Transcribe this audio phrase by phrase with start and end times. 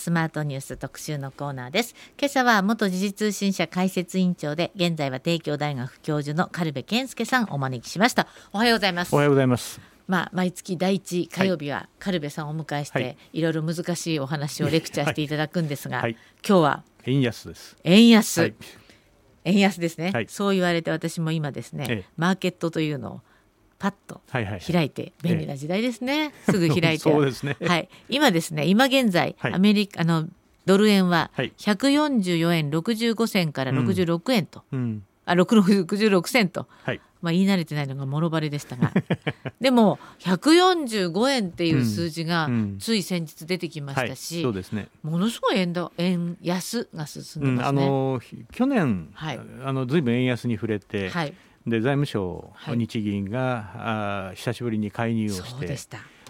[0.00, 1.94] スマートニュース特集のコーナーです。
[2.18, 8.26] 今朝は元時事通信社解説委員長で現在は帝京大学教授の軽部健介さんお招きしました。
[8.54, 9.14] おはようございます。
[9.14, 9.78] おはようございます。
[10.08, 16.16] まあ、毎月第一火曜日は軽部さんをお迎えして、はい、いろいろ難しいお話をレクチャーしていただくんですが、はい、
[16.48, 17.76] 今日は円安です。
[17.84, 18.54] 円安、はい、
[19.44, 23.20] 円安ですね、そう言われて私も今ですね、ええ、マーケットというのを
[23.80, 26.98] パッと開いて便利な時代ですね、 すぐ開いて。
[26.98, 30.28] そうですね、はい、今ですね今現在、アメリカあの
[30.66, 38.92] ドル円は144円65銭から66円と、うん、あ66セント、はい、まあ、言い慣れてないのがもろバレでしたが。
[39.62, 51.34] でも145円っていう数字がつい先日出てきましたし、うんうんはいね、ものすごい円だ円安が進んでますね、去年、はい、あのずいぶん円安に触れて、はい、
[51.66, 55.76] で財務省、日銀があ久しぶりに介入をして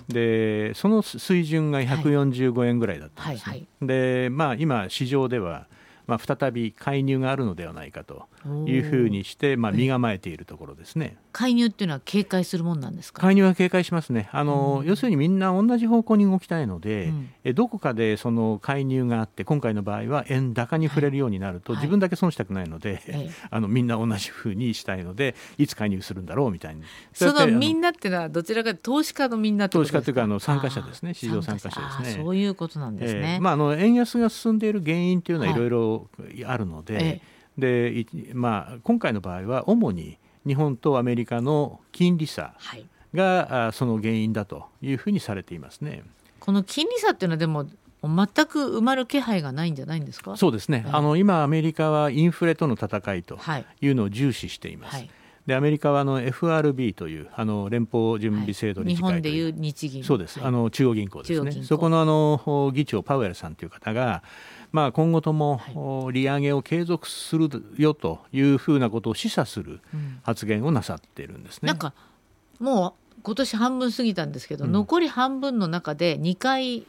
[0.08, 5.66] でその水準が145円ぐらいだったんですね、はいはいはい、でまあ今市場では
[6.10, 8.26] まあ、再び介入があるのではないかと
[8.66, 11.16] いうふうにして、まあ、身構えているところですね。
[11.32, 13.22] 介入っていうのは警戒するもんなんですか？
[13.22, 14.28] 介入は警戒しますね。
[14.32, 26.82] あの、うん、要するにみんな同じ方向に動きたいので、うん、えどこかでその介入があって今回の場合は円高に触れるようになると、はい、自分だけ損したくないので、はい、 あのみんな同じふうにしたいのでいつ介入するんだろうみたいに。
[27.12, 31.14] そのみんなっていうのはどちらか投資家のみんな投資家というかあの参加者ですね。
[31.14, 32.22] 市場参加者ですね。
[32.24, 35.60] そういうことなんですね、えー、まあ、あの円安が進んでいる原因というのはい。
[35.60, 35.99] ろいろ
[36.46, 37.20] あるので、はい、
[37.58, 42.54] でまあ、今回の場合は主に日本とアメリカの金利差
[43.12, 46.02] が、はい、その原因だというふうにされていますね。
[46.38, 47.66] この金利差っていうのはでも
[48.02, 50.34] 全く埋まる気配がないんじゃないんですか？
[50.38, 53.38] そうですね、あの今、アメリカはインフレとの戦いと
[53.82, 53.88] い。
[53.88, 54.96] うのを重視しています。
[54.96, 55.10] はい、
[55.44, 60.02] でアメリカはあの FRB というあの連邦準備制度に近い、はい、日本でいう日銀。
[60.02, 61.52] そうです、あの中央銀行ですね。
[61.62, 64.22] そこのあの議長パウエルさんという方が
[64.72, 69.80] まあ、今後とも利上げを継続するよというふうなことを示唆する
[70.22, 71.66] 発言をなさっているんですね。
[71.66, 71.92] なんか
[72.58, 76.86] もう今年半分過ぎたんですけど、うん、残り半分の中で2回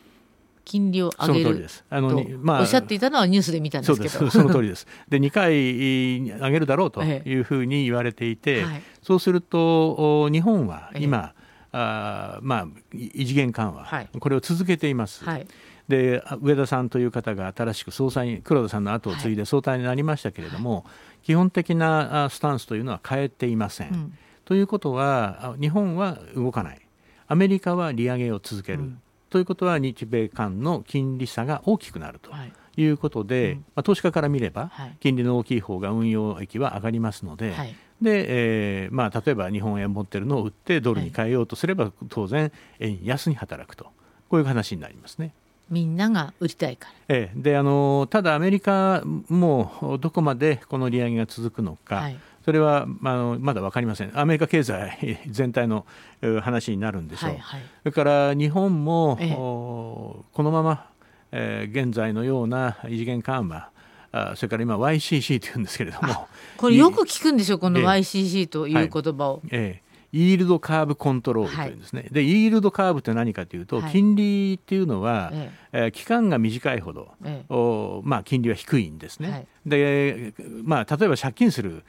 [0.63, 4.29] 金利を上げるあのまあ、おっしゃっていたのはニュースで見たんですけど。
[4.29, 4.85] その通りです。
[5.09, 15.25] で2回上げるだろうというふうに言われていて、はい、そうすると日本は今、ええ、あまあ異次元緩和、はい、これを続けています。
[15.25, 15.47] はい
[15.91, 20.83] で上田さんという方が新しく総裁に黒田さんの後を継いで総裁になりましたけれども、はい、
[21.25, 23.93] 基本的なスタンスというのは変えていません。
[23.93, 26.81] うん、ということは日本は動かない。
[27.27, 32.31] アメリカは利上げを続ける、うん、ということは日米間の金利差が大きくなると。
[32.77, 32.85] い。
[32.85, 43.91] うことで、うん、まあ、投資家から見れば、はい、金利の大きい方が運用益は上がりますので、はい、でえーまあ、例えば日本円持ってるのを売ってドルに変えようとすれば、当然円安に働くと。
[44.31, 45.33] こういう話になりますね。
[45.71, 46.93] みんなが売りたいから。
[47.07, 55.85] ええ、であのただアメリカもどこまでこの利上げが続くのか、はい、それは、まあのまだ分かりません、アメリカ経済全体の
[56.41, 60.89] 話になるんでしょう、はいはい、それから日本も、ええ、このまま、
[61.31, 63.69] えー、現在のような異次元緩和、
[64.11, 66.27] あそれから今 YCC というんですけれども。
[66.57, 69.41] これよく聞くんでしょうこの YCC という言葉を。
[69.49, 75.77] ええイールドカーブコントロールというんですね、はい、でイールドカーブって何かというと、はい、金利っていうのは、ええ。
[75.85, 79.29] ー、期間が短いほど、ええ、おまあ、金利は低いんですね。
[79.31, 80.33] はい、で、
[80.63, 81.83] まあ、例えば借金する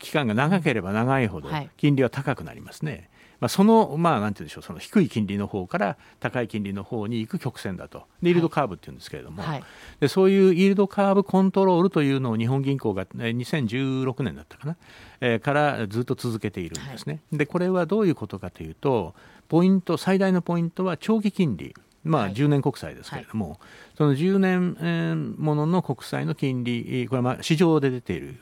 [0.00, 3.10] 期間が長ければ長いほど金利は高くなりますね。
[3.40, 9.64] まあ、その、まあ、なんていうんでしょう、その低い金利の方から高い金利の方に行く曲線だと、イールドカーブっていうんですけれども、はい、
[10.00, 14.76] でそういうイールドカーブコントロールというのを日本銀行が2016年だったかな、
[15.20, 17.20] えー、からずっと続けているんですね。
[17.30, 19.14] はい、でこれはどういうことかというと、
[19.48, 21.74] ポイント、最大のポイントは長期金利。
[22.04, 23.58] まあ、10年国債ですけれども、はい、
[23.98, 28.36] その10年ものの国債の金利、これはまあ市場で出ている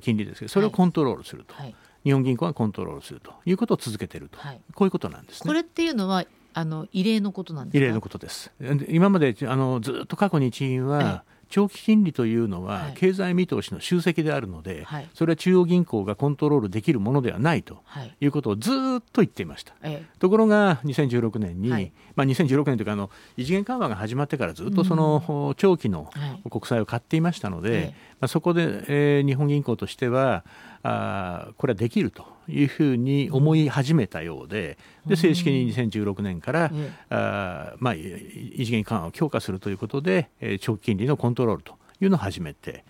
[0.00, 1.54] 金利ですけど、それをコントロールすると。
[1.54, 1.74] はい
[2.04, 5.48] 日本銀行がコントロールするということを続けていると、はい、こういうことなんですね。
[5.48, 8.50] これっていうのはあの異例のことなんです異例のことです。
[8.88, 17.82] 今まであのずっと過去日銀は、長期金利というのは経済見通しの集積であるので、はい、それは中央銀行がコントロールできるものではないと
[18.20, 18.26] い。
[18.26, 18.74] うことをずっ
[19.12, 19.74] と言っていました。
[19.82, 26.08] はい、ところが2016年に、はい、まあ、2016年というかあの異次元緩和が始まってからずっとその長期の
[26.48, 30.44] 国債を買っていましたので、まあ、そこで、えー、日本銀行としては
[30.82, 36.72] あこれはできるというふうに思い始めたようでで正式に2016年から、
[37.10, 42.84] あまあ、異次元緩和を強化するということで、えー、長期金利のコントロールというのを始めて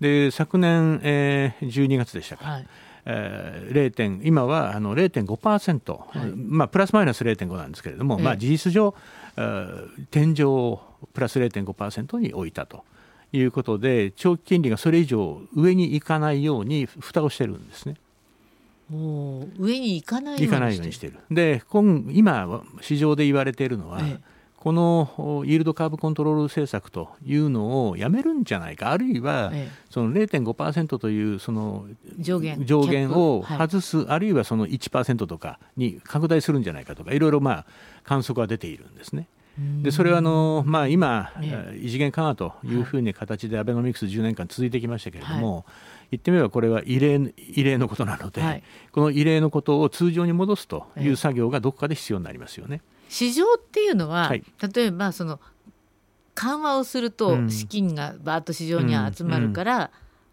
[0.00, 2.44] で昨年、えー、12月でしたか。
[2.44, 2.66] はい
[3.04, 3.92] えー、0.
[3.92, 8.94] 点今はあの0.5%、はい、まあ、プラスマイナス0.5なんですけれども、えまあ、事実上、
[10.12, 10.80] 天井を
[11.12, 12.84] プラス0.5%に置いたと
[13.32, 17.96] いうことで長期金利がそれ以上上に行かないように蓋をしてるんですね。
[18.90, 21.14] 上に行かないようにしてる。
[21.30, 24.32] で今今市場で言われているのは、ええ
[24.62, 29.52] このイールドカーブコントロール政策というのをやめるんじゃないかあるいは
[29.90, 31.86] その0.5%というその
[32.20, 37.66] 上限上限を外す、はい、あるいはその1%とかに拡大するんじゃないかとかいろいろまあ
[38.04, 39.26] 観測が出ているんですね。
[39.82, 41.30] でそれはあの、まあ、今、
[41.76, 45.64] 異次元緩和というふうに形でアベノミクス10年間続いてきましたけれども、はい、
[46.12, 48.62] 言ってみればこれは異例異例のことなので、はい、
[48.92, 52.80] この異例のことを通常に戻すという作業がどこかで必要になりますよね。
[53.08, 54.42] 市場っていうのは、はい、
[54.74, 55.38] 例えばその
[56.34, 59.88] 緩和をすると資金がバーッと市場に集まるから、うんうん、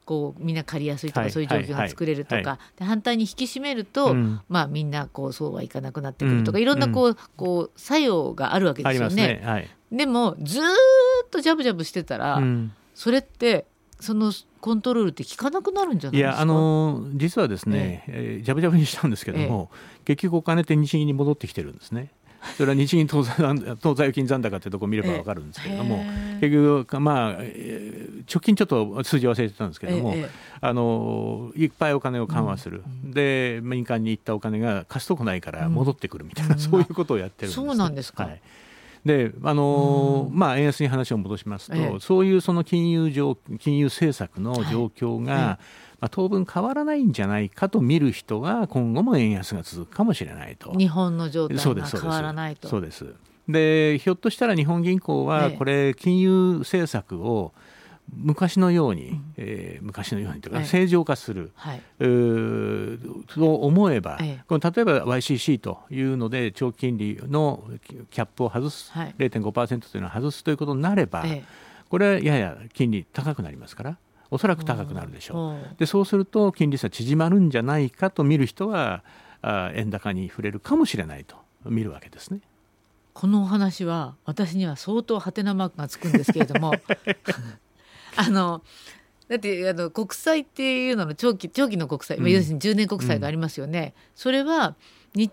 [0.10, 9.16] こうみんな借りやすいとか、そういう状況が作れるとか、はいはい、で反対に引き締めると、うん、まあ、みんなこうそうはいかなくなってくるとか、いろんなこう,、こう作用があるわけですよね。
[9.46, 9.70] ね。
[9.92, 10.64] でもずっ
[11.30, 12.42] とジャブジャブしてたら、
[12.96, 13.68] それって
[14.00, 16.36] そのコントロールって効かなくなるんじゃないですか？
[16.36, 18.42] いやあの実はですね、ええ。
[18.42, 19.70] ー、ジャブジャブにしたんですけども、
[20.02, 22.12] え、結局お金って日銀に戻ってきてるんですね。
[22.58, 23.34] それは日銀当座
[23.82, 26.04] 当座預金残高というところを見れば分かるんですけれども、
[26.40, 26.52] 結
[26.86, 30.16] 局、まあ、直近ちょっと数字忘れてたんですけれども、
[30.62, 38.42] あのいっぱいお金を緩和する、で民間に行ったお金が貸すとこないから戻ってくるみたいな、そういうことをやってるんです、そうなんですか、はい。
[39.06, 45.44] であのまあ、円安に話を戻しますと、ええ、そういうその金融上金融政策の状況が、はい。
[45.44, 50.72] えまあ、当分変わらないんじゃないかと見る人は今後も円安が続くかもしれないと。
[50.72, 52.68] 日本の状態が変わらないと。
[52.68, 53.14] そうです。
[53.48, 57.52] でひょっとしたら日本銀行はこれ金融政策を
[58.16, 67.64] 昔のように、うん、えー、昔のようにというか正常化する、はい、と思えば、この例えば YCC というので長期金利の
[68.12, 71.24] キャップを外す、はい、0.5%というのを外すということになれば、
[71.90, 73.98] これはやや金利高くなりますから。
[74.32, 75.76] おそらく高くなるでしょう。
[75.78, 79.04] でそうすると金利差縮まるんじゃないかと見る人は
[79.42, 81.36] あ円高に触れるかもしれないと
[81.66, 82.42] 見るわけですね。
[83.14, 86.74] このお話は私には相当ハテナマークがつくんですけれども
[88.16, 88.64] あの
[89.28, 93.94] だってあの国債っていうのの長期長期の国債、うん、要するに10年国債がありますよね。
[93.96, 94.76] うん、それは
[95.16, 95.32] 日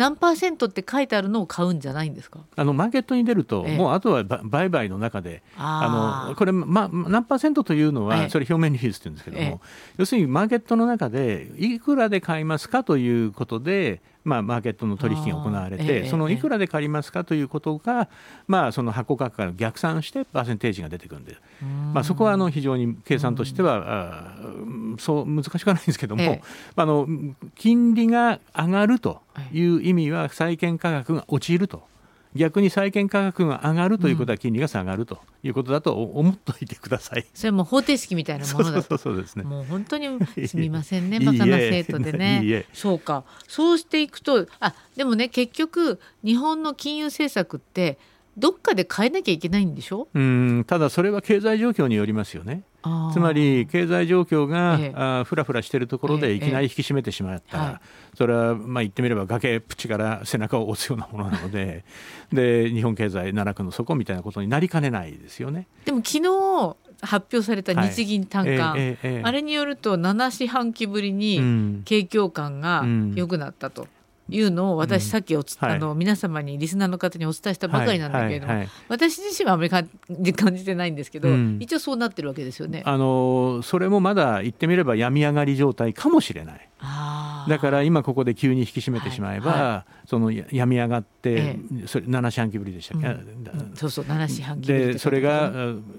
[0.00, 2.40] 何パーセントって書いてあるのを買うんじゃないんですか？
[2.56, 9.60] あのマーケットに出ると、ええ、もうあとは売買の中であのこれ、ま、何パーセントというのは、え、それ表面利率って言うんですけども、
[9.98, 18.08] 要するにマーケットの中でいくらで買いますかということでまあ、マーケットの取引が行われて、そのいくらで借りますかということが、
[18.46, 21.36] まあ、その発行価格から逆算してパーセンテージが出てくるんで、
[21.94, 24.36] まあ、そこはあの非常に計算としては、
[24.98, 26.42] そう難しくはないんですけども、
[26.76, 27.06] あの
[27.56, 29.20] 金利が上がると
[29.52, 31.89] いう意味は債券価格が落ちると。
[32.34, 37.26] 逆に債券価格が上がるということは金利が下がるということだと思っておいてください。
[37.34, 38.98] それも方程式みたいなものだと。
[38.98, 39.42] そうですね。
[39.42, 40.08] もう本当に
[40.46, 42.66] すみませんね、バカな生徒でね。
[42.72, 43.24] そうか。
[43.48, 47.98] そうしていくと、あ、でもね、結局日本の金融政策って
[48.36, 50.08] どっかで変えなきゃいけないんでしょ？
[50.14, 52.62] うん、ただそれは経済状況によりますよね。
[53.12, 61.84] つまり経済状況が、ええ、あふらふらしているところでいきなり引き締めてしまったら、え、それはまあ言ってみれば崖っぷちから背中を押すようなものなので
[62.32, 65.66] で日本経済奈落の底みたいなことになりかねないですよね。
[65.84, 73.82] でも昨日発表された日銀短観、はいあれによると7四半期ぶりに景況感が良くなったと。
[73.82, 73.88] うん
[74.30, 79.70] いうのを私さっきおつ、うん、あの皆様にリスナーの方にお伝えしたばかりなんだけれども、はいはいはい、私自身はあまり
[80.32, 82.82] 感じてないんですけど、うん、一応そうなってるわけですよね。
[82.84, 86.70] あのそれもまだ言ってみれば病み上がり状態かもしれない。
[87.48, 95.52] だから今ここで急に引き締めてしまえば、はいはい、その病み上がって、ええ、それ7四半期ぶりでしたっけ、うん、そうそう7四半期でそれが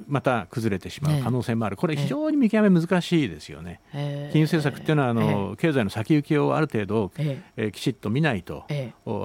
[0.08, 8.66] また崩れてしまう可能性もある、これ非常に見極め難しいですよね、え、金融政策っていうのはあの、経済の先行きをある程度、ええきちっと見ないと、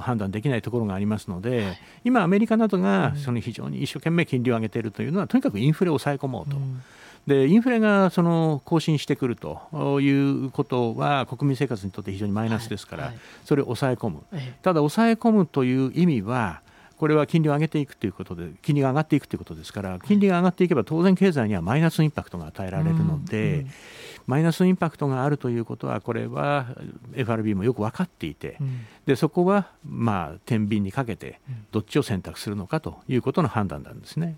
[0.00, 6.56] 判断できないところがありますので、今アメリカなどがその非常に一生懸命金利を上げているというのはとにかくインフレを抑え込もうと。
[6.56, 6.82] うん。
[7.26, 13.12] でインフレがその更新してくるということは国民生活にとって非常にマイナスですから、はい。
[13.14, 14.22] はい、それを抑え込む、
[14.62, 16.62] ただ抑え込むという意味は
[16.96, 23.66] これは金利を上げていくということで金利が上がっていくということですから金利が上がっていけば当然経済にはマイナスインパクトが与えられるので、
[24.26, 26.66] マイナスインパクトがあるということはこれは
[27.14, 34.36] FRB もよく分かっていて、うん、でそこはまあ天秤にかけてどっちを選択するのかということの判断なんですね。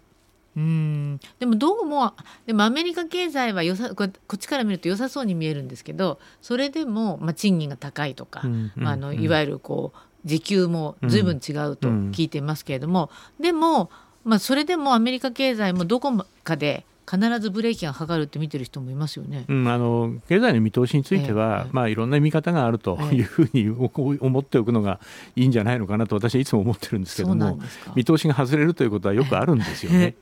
[0.57, 1.21] うん。
[1.39, 2.15] でもどうも
[2.47, 13.91] でもアメリカ経済はよさこっちから見ると良さそうに見えるんですけどそれでも、まあ、賃金が高いとか、うんまあ、あのいわゆるこう時給も随分違うと聞いていますけれども、うん、でも
[14.29, 16.13] まあ、それでもアメリカ経済もどこ
[16.45, 25.01] かで必ずブレーキがかかるって見てる人もいますよね、うん、あの経済の見通しについては、ええ、まあ、いろんな見方があるというふうに思っておくのが
[25.35, 27.59] いいんじゃないのかなと私はいつも思ってるんですけども
[27.95, 30.17] 見通しが外れるということはよくあるんですよね。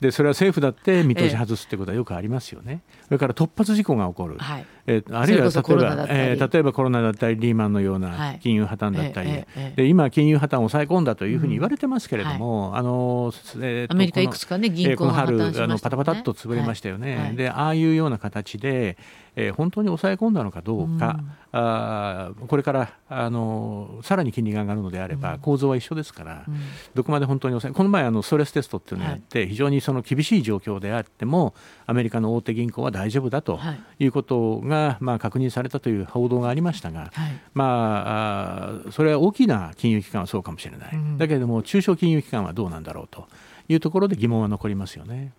[0.00, 2.80] でそれは政府だって見通し外すってことはよくありますよね。
[3.04, 17.34] それから突発事故が起こる、はい、えー、あるいは例えばえー、例えばコロナだったりリーマンのような金融破綻だったり、はい、で今金融破綻を抑え込んだというふうに言われてますけれども、うんはい、あの、えー、アメリカいくつかね銀行が破綻しました、ね、あのパタパタっと潰れましたよね。
[17.36, 18.96] でああいうような形で
[19.40, 26.60] えー、本当に抑え込んだのかどうか、うん、あこれからあのさらに金利が上がるのであれば、構造は一緒ですから、うん、
[26.94, 31.54] どこまで本当に抑えこの前あのストレステストっていうのをやって、はい、非常にその厳しい状況であっても
[31.86, 33.58] アメリカの大手銀行は大丈夫だと
[33.98, 34.10] い。
[34.10, 43.26] うことが、まあ、確認されたという報道がありましたが、はい、まあそれは大きな金融機関はそうかもしれない、うん、だけれども中小金融機関はどうなんだろうと
[43.68, 45.32] いうところで疑問は残りますよね。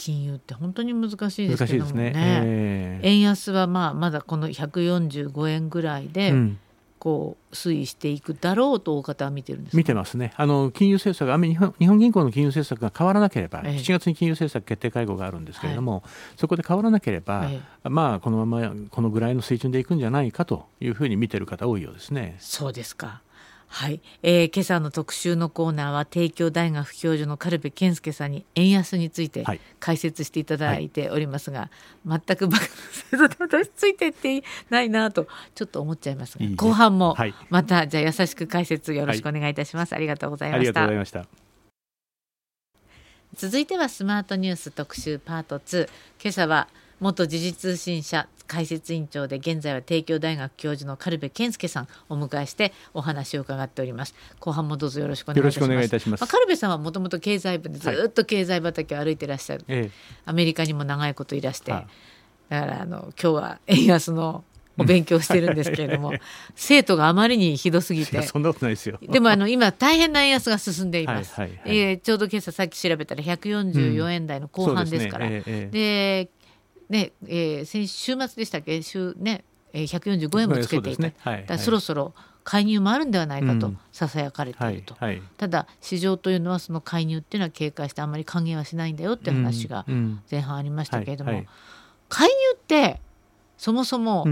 [0.00, 2.12] 金融って本当に難しいですけどもね、ね。
[2.16, 6.32] えー、円安はまあまだこの145円ぐらいで、
[6.98, 10.32] こう推移していくだろうと大方は見てるんです見てますね。
[10.36, 16.02] あの金融政策日本日本銀行の金融政策が変わらなければ、え7月に金融政策決定会合があるんですけれども、はい、
[16.38, 22.36] そこで変わらなければ、えまあこのままこのぐらいの水準でいくんじゃないかというふうに見てる方多いようですね。
[22.38, 23.20] そうですか
[23.72, 29.44] はい、えー、今朝の特集のコーナーは帝京大学教授の軽部健介さんに円安について
[29.78, 31.70] 解説していただいておりますが、
[32.06, 32.48] はい、全く
[33.48, 37.16] 私ついてってないなとちょっと思っちゃいますが、いい後半も
[37.48, 41.26] また、じゃあ優しく解説よろしくお願いいたします、はい、ありがとうございました。
[43.36, 45.88] 続いてはスマートニュース特集パート2
[46.20, 54.14] 今朝は元時事通信社解説委員長で現在は帝京大学教授の軽部健介さんをお迎えしてお話を伺っております。
[54.40, 55.40] 後半もどうぞよろしくお願い
[55.86, 56.20] いたします。
[56.20, 59.90] まあ、軽部さんはもともと経済部でずっと経済畑を歩いてらっしゃる、はい、
[60.24, 61.86] アメリカにも長いこといらして、だ
[62.48, 64.42] からあの今日は円安の
[64.78, 66.12] お勉強してるんですけれども、
[66.56, 68.22] 生徒があまりにひどすぎて。
[68.22, 68.98] そんなことないですよ。
[69.02, 75.70] でもあの今大変な円安が進んでいます、はいはいはい、えー、ちょうど今朝さっき調べたら144円台の後半ですから、うん、で、ね。
[75.72, 76.39] えー、
[76.90, 78.82] ねえー、先週末でしたっけ？
[78.82, 81.14] 週ね、えー、145円もつけていた、ね。
[81.20, 89.84] はい、そろそろ介入もあるんではないかとささやかれていると、うんはいはい、ただ市場というのはその介入っていうのは警戒してあんまり還元はしないんだよって話が
[90.30, 91.44] 前半ありましたけれども、
[92.08, 93.00] 介入って
[93.56, 94.26] そもそも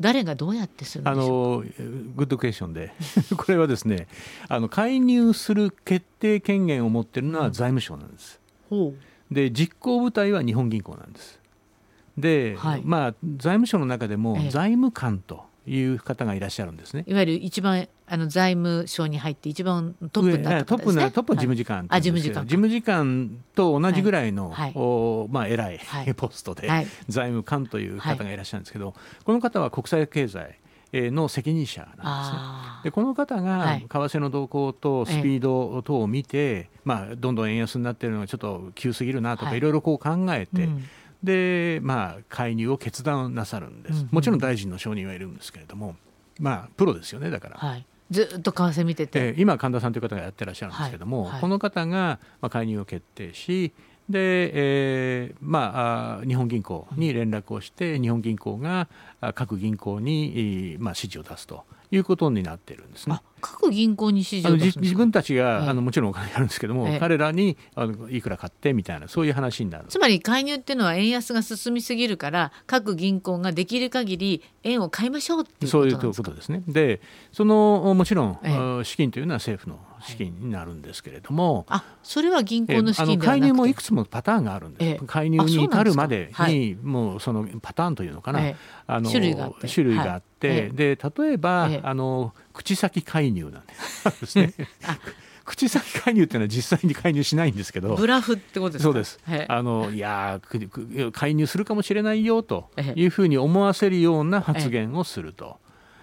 [0.00, 1.62] 誰がどうやってするんでしょう？
[1.64, 2.94] か、うん、あのグッドクエスチョンで。
[3.36, 4.06] これはですね
[4.48, 8.40] あの介入する決定権限を持っているのは財務省なんです。
[8.70, 8.76] う。
[8.76, 8.98] ん、
[9.32, 11.37] で実行部隊は日本銀行なんです。
[12.18, 17.04] で、はい、まあ、財務省の中でも財務官という方がいらっしゃるんですね。
[17.06, 21.10] いわゆる一番あの財務省に入って一番トップだったんですね。
[21.10, 26.68] トップは事務次官、はい、事務次官事務次官と同じぐらいの、はい、おまあ偉い、はい、 ポストで、
[27.08, 28.94] 財務官という方がいらっしゃるんですけど、
[29.24, 30.58] この方は国際経済
[30.92, 32.38] の責任者なんですね。
[32.84, 40.84] でこの方が為替の動向とスピード等を見て、まあ、どんどん円安になっているのがちょっと急すぎるなとか、いろいろこう考えて、うん
[41.22, 45.96] で、まあ、介入を決断なさるんです、うんうん、もちろん大臣の承認はいるんですけれども、
[46.38, 47.56] まあ、プロですよねだから。
[47.58, 47.86] はい。
[48.10, 51.32] ずっと為替見てて、えー、今神田さんという方がやってらっしゃるんですけども、はい。
[51.32, 53.72] はい、この方が、まあ、介入を決定し
[54.08, 58.88] で、えーまあ、日本銀行に連絡をして、うん、日本銀行が
[59.34, 63.20] 各銀行に、まあ、指示を出すということになってるんですね。
[63.40, 69.84] 各銀行に指示を自分たちが、ええ、あのもちろんお金あるんですけども、え、彼らにあのいくら買ってみたいなそういう話になる。
[69.88, 76.62] つまり介入っていうのは円安が進みすぎるから各銀行ができる限り円を買いましょうっていうそういうことですね。
[76.66, 77.00] で
[77.32, 88.40] そのもちろん、資金というのは政府の資金になるんですけれども、あそれは銀行の資金では介入もいくつもパターンがあるんです、介入に至るまでにもうそのパターンというのかな、
[88.86, 93.74] あの種類があって、種類があって、で例えば、あの口先介入なんで
[94.26, 94.38] す。
[94.38, 94.54] ね。
[95.48, 97.96] 口先介入っていうのは実際に介入しないんですけど。
[97.96, 99.18] ブラフってことですそうです。
[99.48, 100.40] あのいや
[101.12, 105.58] 介入するかもしれないよというふうに思わせるような発言をすると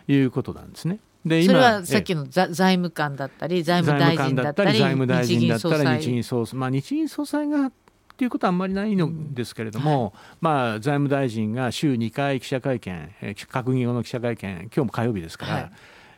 [0.08, 0.98] いうことなんですね。
[1.26, 6.60] でそれはさっきの財務官だったり財務大臣だったり財務大臣だったら日銀総裁。
[6.60, 7.72] まあ日銀総裁がっ
[8.18, 15.72] ていうことはあんまりないのですけれども、うんはい、まあ、財務大臣が週2回記者会見、閣議後の記者会見、今日も火曜日ですから、はい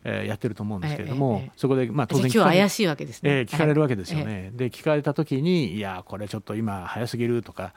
[0.10, 7.74] えー、やってると思うんですけれども、えー、そこで、まあ、当然怪しいわけですね、えー、聞かれるわけですよね、で聞かれた時にいやこれちょっと今早すぎるとか、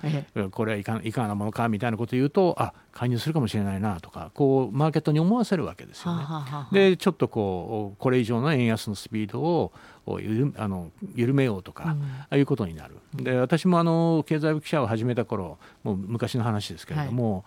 [0.52, 6.22] これはいかいかがなものかみたいなことを言うとあ介入するかもしれないなとかこうマーケットに思わせるわけですよね。
[6.22, 9.72] はははでちょっとこうこれ以上の円安のスピードを
[10.06, 12.96] をゆあの緩めようとか、うん、ああいうことになる。
[13.14, 17.42] で私もあの経済部記者を始めた頃もう昔の話ですけれども、はい、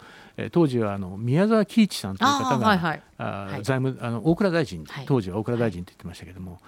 [0.52, 6.60] 当時はあの宮沢喜一さんという方が、はいはい、あ財務あの大蔵大臣、当時は大蔵大臣って言ってましたけれども、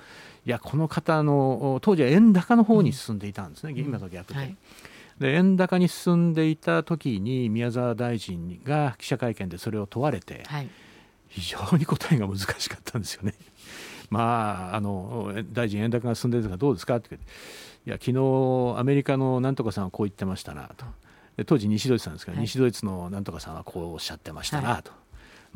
[0.45, 0.49] い。
[0.49, 4.55] やこの方の当時は円高の方に進んでいたんですね、今と逆で。
[5.19, 10.69] で円高に進んでいた時に宮沢大臣が記者会見でそれを問われて、はい、
[11.29, 13.33] 非常に答えが難しかったんですよね。
[14.11, 17.19] まあ、あの大臣円高が進んでるかどうですかってい
[17.85, 20.85] や昨日アメリカのなんとかさんはこう言ってましたなと
[21.43, 24.91] 当時西ドイツさんですから、はい、西ドイツのなんとかさんはこうおっしゃってましたなと。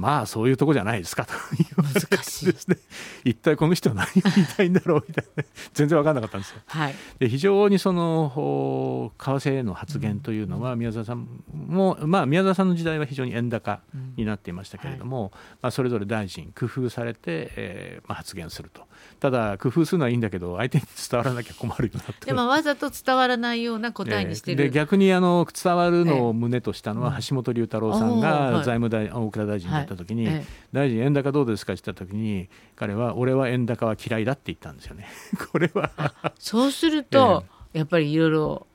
[0.02, 1.34] はいまあそういうとこじゃないですかと
[1.76, 2.46] 難しい。
[2.46, 2.78] ですね。
[3.26, 5.44] 一体この人は何を言いたいんだろうみたいな。
[5.74, 6.62] 全然分かんなかったんですよ。
[6.68, 13.82] はい、で非常にその為替への発言というのは宮沢さんも、まあ、宮沢さんの時代は非常に円高
[14.16, 15.32] になっていましたけれども、はい、
[15.64, 18.88] まあ、それぞれ大臣工夫されて、えーまあ、発言すると。
[19.20, 31.74] ただ工夫するのはいいんだけど相手に伝わらなきゃ困るよなでもわざと伝わらないような答えにしてる、えー、で逆にあの伝わるのを胸としたのは橋本龍太郎さんが財務大、大蔵大臣だった時に、はい大臣円高どうですか？
[31.74, 35.08] って言った時に彼は俺は円高は嫌いだって言ったんですよね。
[35.52, 35.92] これは。
[36.38, 37.44] そうすると、
[37.74, 38.68] えー、やっぱりいろいろ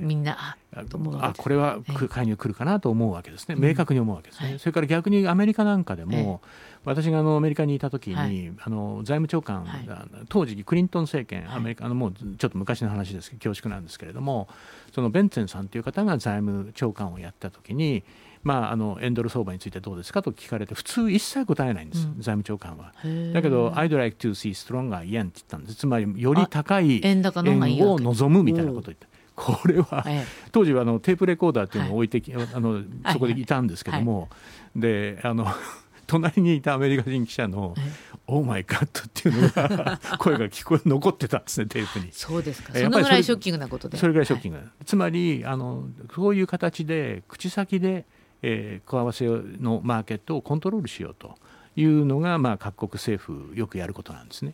[0.00, 1.78] みんな、えー、あこれは
[2.08, 3.56] 介入来るかなと思うわけですね。
[3.58, 14.48] 明確に思うわけですね、うんはい、それから逆にアメリカなんかでも、えー私があのアメリカにいた時に、はい、あの財務長官が、はい、当時クリントン政権、アメリカのもうちょっと昔の話ですけど恐縮なんですけれども
[14.92, 18.02] そのベンツェンさんという方が財務長官をやった時に
[18.42, 22.92] まあ、あの円ドル相場についてどうですかと聞かれて普通一切答えないんです、うん、財務長官は。
[23.32, 25.76] だけど「I'd like to see stronger yen」って言ったんです。
[25.76, 29.06] つまりより高い円を望むみたいなことを言った。
[29.34, 30.04] これは、
[30.52, 32.82] 当時はあのテープレコーダーっていうのを置いて、はい、あの
[33.12, 34.28] そこでいたんですけども、
[34.76, 35.46] であの
[36.06, 37.74] 隣にいたアメリカ人記者の
[38.26, 42.08] 「オーマイガット」っていうのが 声が聞こえ残ってたんですねテープに。
[42.12, 42.74] そうですか。
[42.74, 43.96] そのぐらいショッキングなことで。
[43.96, 48.04] それぐらいショッキング、はい、つまりあのそういう形で口先で
[48.42, 51.36] えー、為替のマーケットをコントロールしようと
[51.76, 54.52] いうのが、まあ、各国政府よくやることなんですね。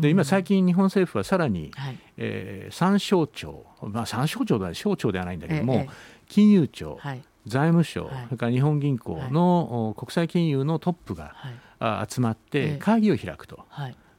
[0.00, 5.88] で今最近日本政府はさらに、はい、えー、3省庁、まあ、3省庁だ省庁ではないんだけども、ええ、
[6.28, 11.34] 金融庁、はい、財務省、はい、それから日本銀行の、国際金融のトップが、
[11.80, 13.64] あ集まって会議を開くと。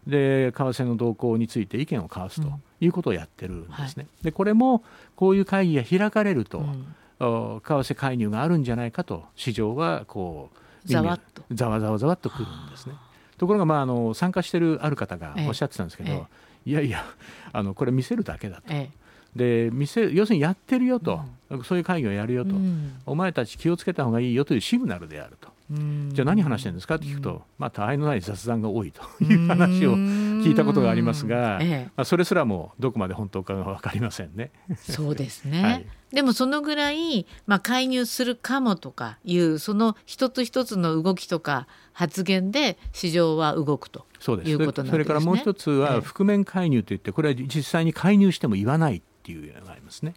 [0.07, 2.47] で為替の動向について意見を交わすと
[2.79, 4.07] いうことをやってるんですね。
[4.23, 4.83] でこれも
[5.15, 11.43] こういう会議が開かれると、うん為替介入があるんじゃないかと市場はこうざわっと。
[11.51, 12.95] ざわざわざわっとくるんですね。
[13.37, 16.23] ところがまああの参加しているある方がおっしゃってたんですけど、え
[16.65, 17.05] え、いやいや
[17.53, 18.63] あのこれ見せるだけだと。
[18.69, 18.89] え。
[19.35, 31.59] で見せ要するにやってるよと、うん、そういう会議をやるよと、うん、お前たち気をつけた方がいいよというシグナルであると、じゃあ何話してるんですかって聞くと、まあ、他愛のない雑談が多いと いう話を聞いたことがありますが、
[31.95, 34.51] まあ、それすらもどこまで本当かが分かりませんね。
[34.75, 44.89] そうですね、はい、でもそのぐらい、まあ、介入するかもとかいうその一つ一つの動きとか発言で市場は動くということなんですね。
[44.89, 50.15] それからもう一つは覆面介入といってこれは実際に介入しても言わないっていうのがありますね。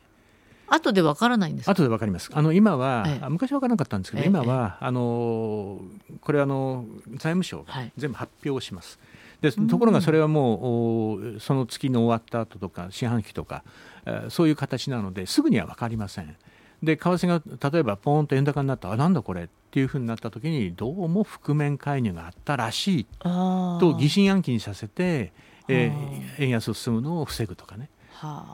[0.68, 2.30] 後でわからないんです後でわかります。
[2.32, 5.80] あの今は、ええ、昔わからなかったんですけど、え、今はあの
[6.20, 8.98] これあの財務省が全部発表します。
[9.42, 13.64] はい、でところがそれはもう、その月の終わった後とか四半期とか、
[14.06, 16.36] えー、そういう形なのですぐにはわかりません。
[16.82, 25.32] で為替が例えばポーンと円高になったあなんだこれっていうふうになった時にどうも覆面介入があったらしいと疑心暗鬼にさせて、
[25.68, 27.88] えー、円安を進むのを防ぐとかね。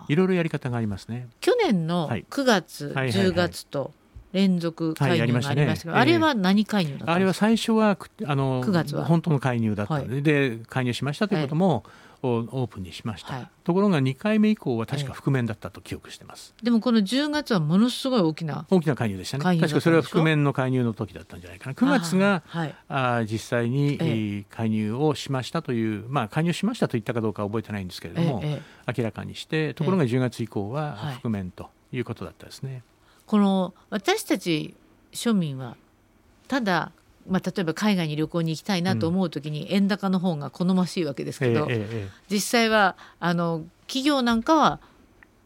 [0.08, 1.28] いろいろやり方がありますね。
[1.40, 3.92] 去年の9月、はい、10月と
[4.32, 9.04] 連続介入がありましたけど、はい、あれは何介入だったあれは最初はあの9月は。
[9.04, 11.84] 本当の介入だったのではい、で介入しましたということも、
[12.22, 19.44] オープンにしました、はい、ところが2回目以降は確か覆面だったと記憶してます、でもこの10月はものすごい大きな大きな介入でしたね。
[19.60, 21.74] 確かそれは覆面の介入の時だったんじゃないかな。
[21.74, 22.42] 9月が
[22.88, 28.60] あ、はい、実際に、ええ、介入をしましたというまあ介入しましたと言ったかどうかは覚えてないんですけれども、え、
[28.96, 32.82] 明らかにしてところが10月以降は覆面ということだったですね、
[33.28, 34.74] この私たち
[35.12, 35.76] 庶民は
[36.48, 36.92] ただ
[37.28, 41.68] まあ、例えば海外に旅行に行きたいなと思う時に円高の方が好ましいわけですけど、
[42.30, 44.80] 実際はあの企業なんかは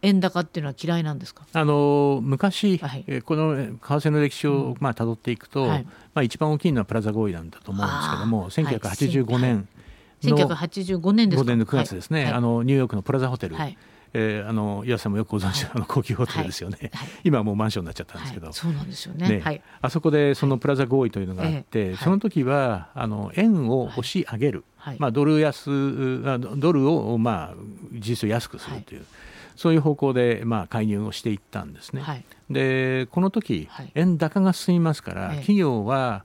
[0.02, 1.44] 円高っていうのは嫌いなんですか？
[1.52, 9.68] あの昔、はい、この為替の歴史をまあ辿っていくと、うんはい、まあ、一番大きいのはプラザ合意なんだと思うんですけども1985年
[10.22, 13.56] の、1985年です5年の9月ですね、はい、あのニューヨークのプラザホテル、
[14.14, 24.64] えー、あの岩瀬さんもよくご存知のあの高級ホテルですよね、はい、今はもうマンションになっちゃったんですけど、そうなんですよね、ね、あそこでそのプラザ合意というのがあって、その時はあの円を押し上げる、
[24.98, 25.70] まあ、ドル安
[26.56, 27.54] ドルをまあ
[27.92, 29.04] 実質安くするという。
[29.54, 32.00] そういう方向でまあ介入をしていったんですね。
[32.00, 36.24] はい、でこの時、円高が進みますから、企業は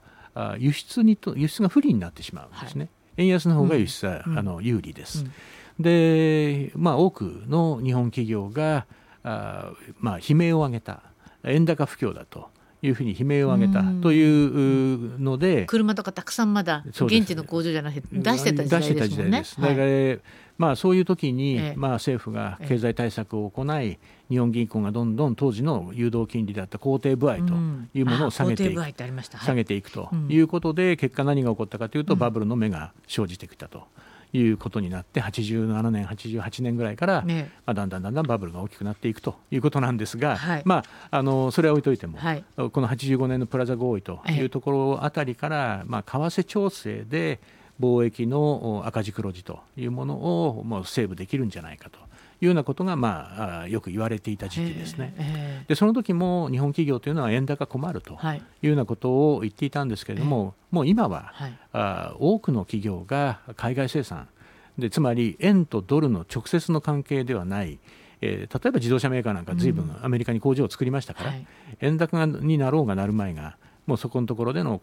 [0.58, 2.90] 輸出にと輸出が不利になってしまうんですね。
[3.18, 5.24] はい、円安の方が輸出は、うん、あの有利です。
[5.24, 5.32] うん
[5.80, 8.86] で、まあ、多くの日本企業が
[9.24, 11.02] あ、まあ、悲鳴を上げた。
[11.44, 12.50] 円高不況だと。
[12.84, 13.84] いうふうに悲鳴を上げた。
[14.02, 19.44] というので車とかたくさんまだ現地の工場じゃなくて出してた時代ですもんね。
[19.58, 20.18] だから、
[20.58, 23.98] まあ、そういう時に、ええ、まあ、政府が経済対策を行い、
[24.30, 27.54] 日本銀行がどんどん当時の誘導金利だった肯定部合と
[27.96, 33.86] いうものを下げていく、うん、下げていくということで、結果何が起こったかというと、バブルの目が生じてきたと。
[34.38, 47.40] いうことになって87年88年ぐらいから、ね、まあ、だんだんだんだんバブルが大きくなっていくということなんですが、はい、まあ、あのそれは置いといても、はい、この85年のプラザ合意というところあたりから、まあ、為替調整で
[47.80, 50.16] 貿易の赤字黒字というもの
[50.48, 52.00] をもうセーブできるんじゃないかと
[52.40, 55.66] いうようなことが、まあ、よく言われていた時期ですね。
[55.68, 58.18] でその時も日本企業というのは円高困るとい。
[58.64, 64.28] うようなことを言っていたんですけれども、もう今は、はい、あ多くの企業が海外生産。
[64.78, 67.80] でつまり円とドルの直接の関係ではない。
[68.20, 69.96] えー、例えば自動車メーカーなんかずいぶん。
[70.02, 71.48] アメリカに工場を作りましたから、うんはい、
[71.82, 74.80] 円高になろうがなる前がもうそこのところでの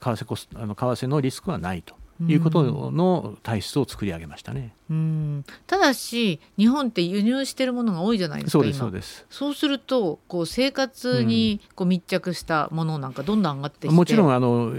[0.00, 1.94] 為替コスあの為替のリスクはないと
[2.28, 4.74] いうことの体質を作り上げましたね。
[4.90, 8.58] うんただし日本って輸入しているものが多いじゃないですか。
[8.58, 9.26] そうですそうです。
[9.30, 14.72] そうするとこう生活にこう密着したものなんかどんどん上がってもちろんあの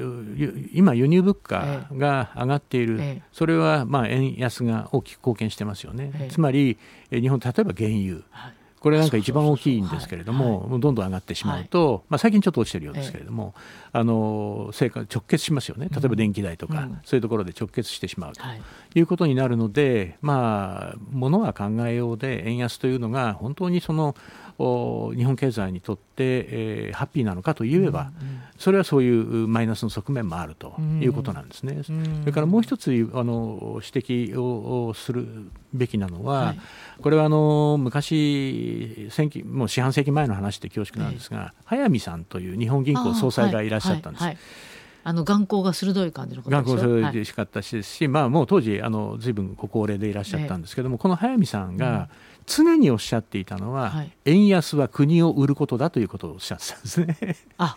[0.73, 6.11] 今輸入物価が上がっている、ええ、それはまあ円安が大きく貢献してますよね。
[6.15, 6.77] え、つまり
[7.11, 8.21] 日本例えば原油。
[8.29, 18.41] はいこれなんか一番大きいんですけれども、どんどん上がってしまうと、はい、まあ、最近ちょっと落ちてるようですけれども、ええ、あの成果直結しますよね、例えば電気代とか、うん、そういうところで直結してしまうと
[18.95, 19.01] い。
[19.03, 24.15] うことになるので、まあ、ものは考えようで、円安というのが本当にその
[25.15, 31.73] 日本経済にとって、えー、ハッピーなのかといえば、うんうん、それはそういうマイナスの側面もあるということなんですね。
[31.73, 31.83] うん、
[32.21, 35.27] それからもう一つあの指摘をする
[35.73, 36.59] べきなのは、はい、
[37.01, 39.09] これはあの昔
[39.45, 44.25] もう四半世紀前の話で恐縮なんですが、えー、早見さんという日本銀行総裁がいらっしゃったんです。
[45.03, 52.09] あの眼光が鋭い感じの眼光鋭いしかったしですし、はい、まあもう当時あの随分ご高齢でいらっしゃったんですけども、えー、この早見さんが
[52.45, 57.17] 常におっしゃっていたのは、はい、円安は国を売ることだということをおっしゃってたんですね。
[57.57, 57.75] あ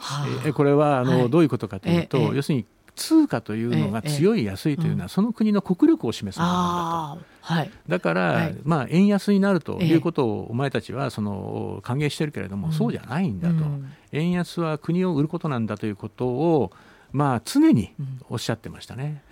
[0.00, 2.64] はあ、えこれはあの、はい、どういうことかというと、えー、要するに
[3.00, 7.30] 通貨というのが強い安いというのは、その国の国力を示すものなんだと。
[7.40, 16.72] はい、だから、はい、まあ、円安になるということをお前たちはその歓迎してるけれども、そうじゃないんだと、うん、円安は国を売ることなんだということを、
[17.12, 17.94] まあ、常に
[18.28, 19.22] おっしゃってましたね。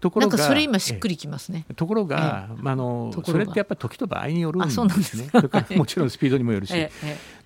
[0.00, 1.66] ところがそれ今しっくりきますね。
[1.76, 4.80] ところが、ええ、まあ、あのそれってやっぱり時と場合によるんです
[5.16, 5.28] ね。
[5.30, 5.66] それか。
[5.68, 6.90] ら もちろんスピードにもよるし、え、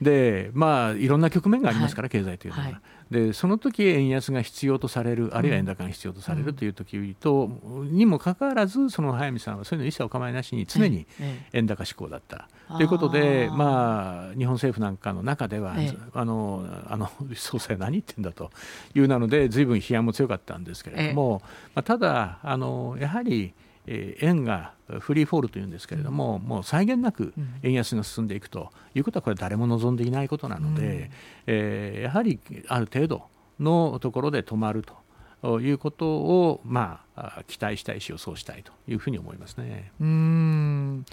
[0.01, 2.65] でまあいろんな局面がありますから、経済というのは。
[2.67, 2.77] はい。
[3.11, 7.51] でその時円安が必要とされるあるいは円高が必要とされるという時と、
[7.91, 11.07] にもかかわらずその早見さんはそういうの一切お構いなしに常に
[11.53, 12.49] 円高志向だった。
[12.77, 15.77] ということで、まあ、日本政府なんかの中では、
[16.15, 18.51] あのあの 総裁何言ってんだと
[18.95, 21.43] いうなので随分批判も強かったんですけれども、
[21.75, 23.55] まあ、ただあのやはり
[23.87, 31.11] えー、円がフリーフォールというんですけれども、うん、もう際限なく円安が進んでいくということはこれ誰も望んでいないことなので、うん、
[31.47, 33.27] えー、やはりある程度
[33.61, 34.85] のところで止まる
[35.43, 39.93] ということを、まあ、期待したいし予想したいというふうに思いますね。
[40.01, 41.05] うん。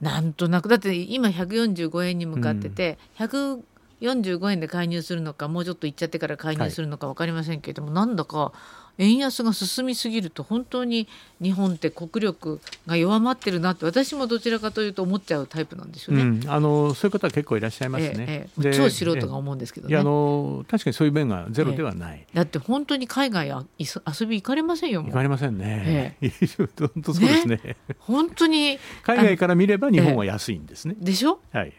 [0.00, 0.68] なんとなく。
[0.68, 8.52] だって今145円に向かってて、うん、145円で介入するのかもうちょっといっちゃってから介入するのか分かりませんけれども、はい、なんだか
[8.98, 11.08] 円安が進みすぎると本当に
[11.42, 16.22] 日本って国力が弱まってるなって私もどちらかというと思っちゃうタイプなんですよね。
[16.22, 18.26] うん、あのそういう方は結構いらっしゃいますね。
[18.28, 19.96] えええ、超素人が思うんですけどね。
[19.96, 22.24] あの確かにそういう面がゼロではない。
[22.32, 25.02] だって本当に海外あ遊び行かれませんよ。
[25.02, 26.16] 行かれませんね。
[26.78, 27.60] 本当そうですね。
[27.64, 30.94] ね本当に海外から見れば日本は安いんですね。
[30.98, 31.40] でしょ？
[31.52, 31.72] はい。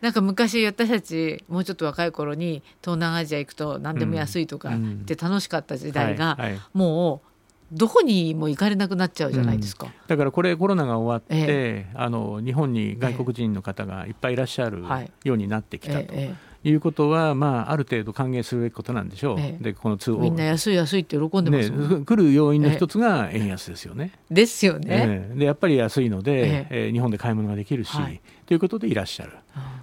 [0.00, 6.38] なんか昔私たちもうちょっと若い頃に東南アジア行くと何でも安いとかって楽しかった時代が
[6.72, 7.28] もう
[7.72, 14.82] どこにも行かれなくなっちゃうじゃないですか、うん、だからこれコロナが終わって、えあの日本に外国人の方がいっぱいいらっしゃる
[15.24, 16.14] ようになってきたと
[16.64, 24.12] いうことは、まあ、ある程度歓迎するべきことなんでしょう、ええ、でこの通みんな安い安いって喜んでますね、来る要因の一つが円安ですよね。
[24.30, 25.30] ですよね。
[25.34, 26.92] でやっぱり安いので、ええ。
[26.92, 29.32] 日本で買い物ができるし、はい、ということでいらっしゃる。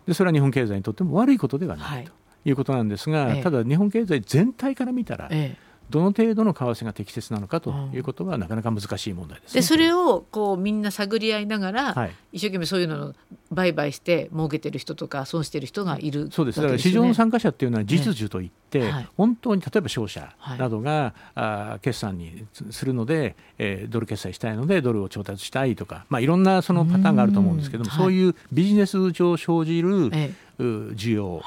[0.05, 2.11] でそれは日本経済にとっても悪いことではない、はい、と
[2.45, 13.13] いうことなんですが、ただ日本経済全体から見たら、ええどの程度の為替が適切なのかということはなかなか難しい問題です、ね、でそれをこうみんな探り合いながら、はい、一生懸命そういうのを
[13.51, 16.11] 売買して儲けてる人とか損してる人がい。
[16.11, 16.61] る、ね、そうです。
[16.61, 31.41] だから市場の参加者っていうのは実需といって、ねはい、本当に例えば商社などが、はい、あ決算にするので、えー、ドル決済したいのでドルを調達したいとか、まあ、いろんなそのパターンがあると思うんですけども、そういうビジネス上生じる、ええ、需要、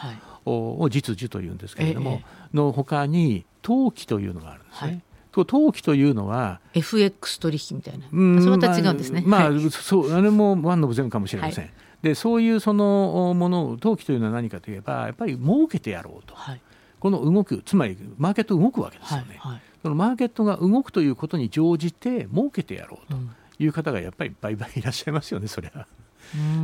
[0.47, 2.23] を実需というんですけれども、
[2.55, 4.91] のほかに投機というのがあるんですね。
[4.91, 5.03] はい。
[5.45, 9.23] 投機というのは FX 取引みたいな、うん、それまた違うんですね。
[9.25, 11.65] まあ、まあ、そうあれもワンノブゼムかもしれません。
[11.65, 16.61] はい、でそういうそのもの投機というのは何かといえばやっぱり儲けてやろうと、はい、
[16.99, 19.39] この動くつまりマーケット動くわけですよね、
[19.83, 23.17] そのマーケットが動くということに乗じて儲けてやろうと
[23.63, 25.87] いう方がやっぱり倍々いらっしゃいますよねそれは。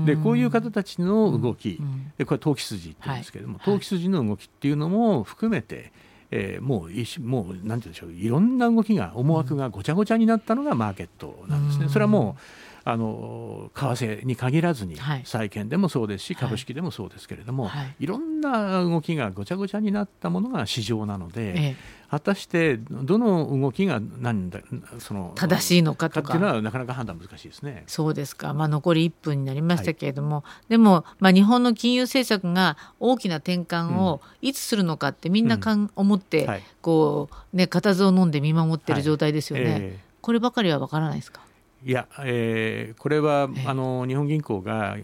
[0.05, 1.81] でこういう方たちの動き、
[2.19, 5.93] でこれ投機筋って言うんですけれども、投機筋の動きっていうのも含めて
[6.37, 11.89] えー、もうもうなんて言うんでしょういろんな動きが思惑がごちゃごちゃになったのがマーケットなんですね。
[11.89, 12.41] それはもう
[12.87, 21.77] あの為替に限らずに、債券でもそうですし、株式でもそうですけれども、はい、いろんな動きがごちゃごちゃになったものが市場なので、ええ。
[22.11, 24.61] 果たしてどの動きが何だ
[25.01, 26.29] その正しいのかとか。
[26.29, 27.85] っていうのはなかなか判断難しいですね。
[27.87, 28.55] そうですか。
[28.55, 38.95] まあ残り1分になりましたけれども、はい、でもまあ日本の金融政策が大きな転換をいつするのかってみんなかん、うん、思って、はい、こうね固唾を飲んで見守ってい。
[38.95, 39.65] る状態ですよね。
[39.65, 39.99] はいえ。
[39.99, 41.44] ー、こればかりはわからないですか？
[41.87, 44.97] いや、えー、これは、あの日本銀行が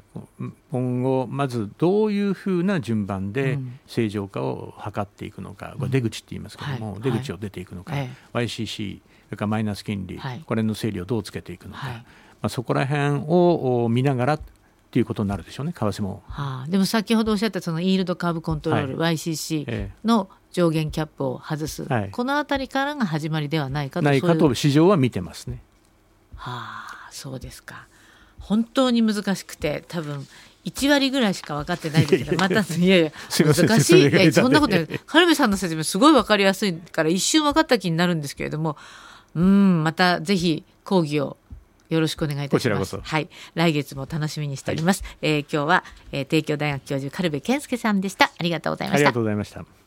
[0.70, 12.02] 今後、まずどういうふうな順番で正常化を図っていくのか、うん、出口って言いますけれども、はい、出口を出ていくのか、はい、YCC、それからマイナス金利、はい、これの整理をどうつけていくのか、ま
[12.42, 14.40] あ、そこら辺を見ながらっ
[14.90, 16.22] ていうことになるでしょうね、為替も。
[16.28, 25.62] はあ、でも先ほどおっしゃったそのイールドカーブコントロール、はい、YCC の上限キャップを外す、はい、このあたりからが始まりではないかとないかと市場は見てますね。
[26.40, 27.86] はあそうですか
[28.40, 30.26] 本当に難しくて多分
[30.64, 38.76] 1割ぐらいしか分かってないんですけどまたいやいや難しいいやそんなことないカルベさんの説明すごい分かりやすいから一瞬分かった気になるんですけれども
[39.34, 41.36] うんまたぜひ講義を
[41.90, 42.98] よろしくお願いいたします。
[43.00, 45.02] はい、来月も楽しみにしております。
[45.02, 48.26] はい、えー、今日は、えー、帝京大学教授カルベ健介さんでした。
[48.26, 48.98] ありがとうございました。
[48.98, 49.79] ありがとうございました。